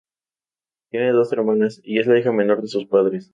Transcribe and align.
Ella 0.01 0.89
tiene 1.03 1.11
dos 1.11 1.31
hermanas 1.31 1.79
y 1.83 1.99
es 1.99 2.07
la 2.07 2.17
hija 2.17 2.31
menor 2.31 2.63
de 2.63 2.67
sus 2.67 2.87
padres. 2.87 3.29